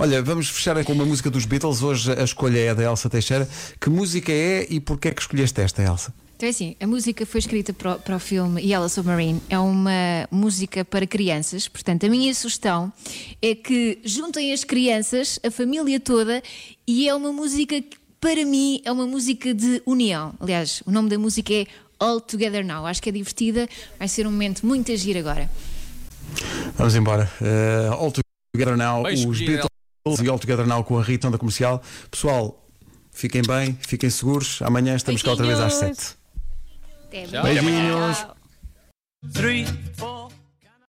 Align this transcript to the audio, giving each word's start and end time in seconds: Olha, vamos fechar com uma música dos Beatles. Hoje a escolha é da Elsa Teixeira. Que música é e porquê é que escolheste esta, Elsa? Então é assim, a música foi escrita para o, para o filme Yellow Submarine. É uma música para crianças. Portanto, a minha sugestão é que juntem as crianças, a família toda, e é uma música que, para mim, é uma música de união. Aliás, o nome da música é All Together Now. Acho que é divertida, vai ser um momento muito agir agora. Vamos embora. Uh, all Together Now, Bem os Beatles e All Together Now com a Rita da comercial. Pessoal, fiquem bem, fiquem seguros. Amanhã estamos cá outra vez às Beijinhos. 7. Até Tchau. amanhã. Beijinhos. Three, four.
Olha, 0.00 0.22
vamos 0.22 0.48
fechar 0.48 0.82
com 0.82 0.94
uma 0.94 1.04
música 1.04 1.28
dos 1.28 1.44
Beatles. 1.44 1.82
Hoje 1.82 2.10
a 2.10 2.24
escolha 2.24 2.58
é 2.58 2.74
da 2.74 2.82
Elsa 2.84 3.10
Teixeira. 3.10 3.46
Que 3.78 3.90
música 3.90 4.32
é 4.32 4.66
e 4.70 4.80
porquê 4.80 5.08
é 5.08 5.10
que 5.10 5.20
escolheste 5.20 5.60
esta, 5.60 5.82
Elsa? 5.82 6.14
Então 6.36 6.46
é 6.46 6.50
assim, 6.50 6.74
a 6.80 6.86
música 6.86 7.26
foi 7.26 7.38
escrita 7.38 7.74
para 7.74 7.96
o, 7.96 7.98
para 7.98 8.16
o 8.16 8.18
filme 8.18 8.62
Yellow 8.62 8.88
Submarine. 8.88 9.42
É 9.50 9.58
uma 9.58 10.26
música 10.30 10.86
para 10.86 11.06
crianças. 11.06 11.68
Portanto, 11.68 12.06
a 12.06 12.08
minha 12.08 12.34
sugestão 12.34 12.90
é 13.42 13.54
que 13.54 13.98
juntem 14.02 14.54
as 14.54 14.64
crianças, 14.64 15.38
a 15.46 15.50
família 15.50 16.00
toda, 16.00 16.42
e 16.86 17.06
é 17.06 17.14
uma 17.14 17.30
música 17.30 17.78
que, 17.82 17.98
para 18.18 18.42
mim, 18.46 18.80
é 18.86 18.90
uma 18.90 19.06
música 19.06 19.52
de 19.52 19.82
união. 19.84 20.32
Aliás, 20.40 20.82
o 20.86 20.90
nome 20.90 21.10
da 21.10 21.18
música 21.18 21.52
é 21.52 21.66
All 21.98 22.22
Together 22.22 22.64
Now. 22.64 22.86
Acho 22.86 23.02
que 23.02 23.10
é 23.10 23.12
divertida, 23.12 23.68
vai 23.98 24.08
ser 24.08 24.26
um 24.26 24.30
momento 24.30 24.64
muito 24.64 24.90
agir 24.90 25.18
agora. 25.18 25.50
Vamos 26.74 26.96
embora. 26.96 27.30
Uh, 27.38 27.92
all 27.92 28.10
Together 28.10 28.78
Now, 28.78 29.02
Bem 29.02 29.28
os 29.28 29.38
Beatles 29.38 29.70
e 30.22 30.28
All 30.28 30.38
Together 30.38 30.66
Now 30.66 30.82
com 30.84 30.98
a 30.98 31.02
Rita 31.02 31.30
da 31.30 31.38
comercial. 31.38 31.82
Pessoal, 32.10 32.66
fiquem 33.10 33.42
bem, 33.42 33.78
fiquem 33.86 34.10
seguros. 34.10 34.60
Amanhã 34.62 34.96
estamos 34.96 35.22
cá 35.22 35.30
outra 35.30 35.46
vez 35.46 35.60
às 35.60 35.78
Beijinhos. 35.78 35.98
7. 35.98 36.18
Até 37.06 37.26
Tchau. 37.26 37.40
amanhã. 37.40 37.62
Beijinhos. 37.62 38.26
Three, 39.32 39.66
four. 39.96 40.19